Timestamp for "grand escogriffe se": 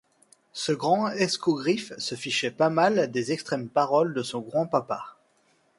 0.71-2.15